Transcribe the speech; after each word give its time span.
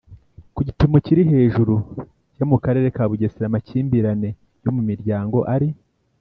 Ku 0.55 0.59
gipimo 0.67 0.97
kiri 1.05 1.21
hejuru 1.31 1.75
ya 2.37 2.45
mu 2.51 2.57
karere 2.63 2.87
ka 2.95 3.03
bugesera 3.09 3.45
amakimbirane 3.47 4.29
yo 4.63 4.71
mu 4.75 4.81
miryango 4.89 5.37
ari 5.55 5.69